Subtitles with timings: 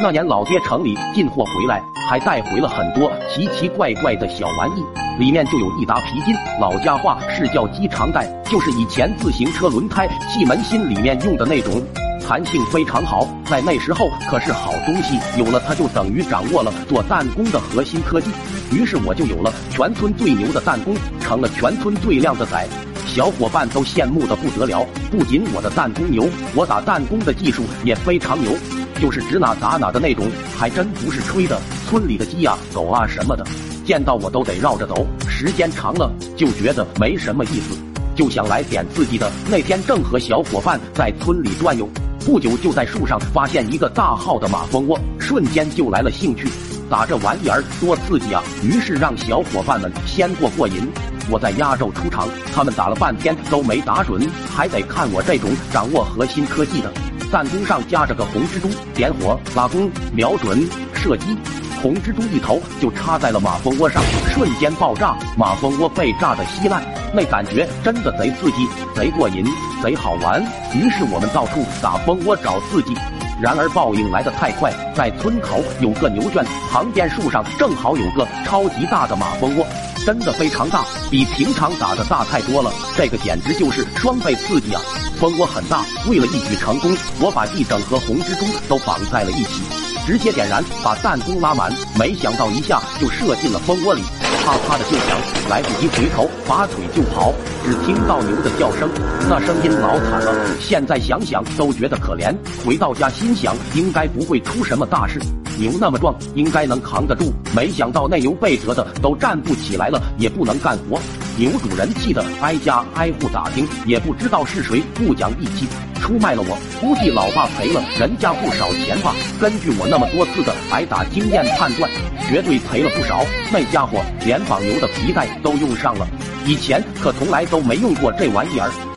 [0.00, 4.84] 那年老爹城里进货回来，还带回了很多奇奇怪怪的小玩意，
[5.18, 11.82] 里面就有一沓皮筋，老家话是叫鸡肠带，就是以前自行车轮胎气门芯里面用的那种，
[12.28, 18.30] 弹性非常好，在那时候可是好东西，有了它就等于掌握了做弹弓的核心科技，
[18.70, 22.68] 于是我就有了全村最牛的弹弓，成了全村最靓的仔。
[23.04, 28.52] 小伙伴都羡慕的不得了，不仅我的弹弓牛，我打弹弓的技术也非常牛，
[29.00, 30.26] 就是指哪打哪的那种，
[30.56, 31.60] 还真不是吹的。
[31.88, 33.46] 村里的鸡呀、狗啊什么的，
[33.84, 37.76] 见到我都得绕着走，时间长了就觉得没什么意思，
[38.14, 39.30] 就想来点刺激的。
[39.48, 41.88] 那天正和小伙伴在村里转悠，
[42.26, 46.48] 不久就在树上发现一个大号的马蜂窝，瞬间就来了兴趣，
[46.90, 48.42] 打这玩意儿多刺激啊！
[48.62, 50.86] 于是让小伙伴们先过过瘾。
[51.30, 56.92] 我在压轴出场，他们打了半天都没打准，还得看我这种掌握核心科技的。
[57.30, 61.36] 弹弓上夹着个红蜘蛛，点火拉弓，瞄准射击，
[61.82, 69.44] 红蜘蛛一头就插在了马蜂窝上，瞬间爆炸，马蜂窝被炸得稀烂，那感觉真的贼刺激，贼过瘾，
[69.82, 70.42] 贼好玩。
[70.74, 72.96] 于是我们到处打蜂窝找刺激。
[73.40, 79.66] 然而报应来得太快，在村口有个牛圈，旁边树上正好有个超级大的马蜂窝，
[80.04, 82.72] 真的非常大，比平常打的大太多了。
[82.96, 84.80] 这个简直就是双倍刺激啊！
[85.18, 89.62] 蜂窝很大，为了一举成功，我把一整盒红蜘蛛都绑在了一起，
[90.06, 94.02] 直接点燃，把弹弓拉满，没想到一下就射进了蜂窝里。
[94.46, 95.18] 啪啪的就响，
[95.50, 98.88] 来不及回头，拔腿就跑，只听到牛的叫声，
[99.28, 100.32] 那声音老惨了。
[100.60, 102.32] 现在想想都觉得可怜。
[102.64, 105.18] 回到家心想，应该不会出什么大事，
[105.58, 107.32] 牛那么壮，应该能扛得住。
[107.56, 111.00] 没想到那牛被折的都站不起来了，也不能干活。
[111.38, 115.68] 牛主人气得挨家挨户打听，也不知道是谁不讲义气。
[116.00, 119.14] 出卖了我，估计老爸赔了人家不少钱吧。
[119.40, 121.88] 根据我那么多次的挨打经验判断，
[122.28, 123.24] 绝对赔了不少。
[123.52, 126.08] 那家伙连绑牛的皮带都用上了，
[126.44, 128.87] 以前可从来都没用过这玩意儿。